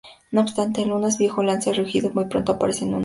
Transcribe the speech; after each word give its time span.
No 0.31 0.41
obstante, 0.41 0.81
el 0.81 0.91
Unas 0.93 1.19
viejo 1.19 1.43
lanza 1.43 1.69
un 1.69 1.75
rugido, 1.75 2.09
y 2.19 2.25
pronto 2.25 2.53
aparecen 2.53 2.87
mas 2.89 2.93
Unas. 2.93 2.99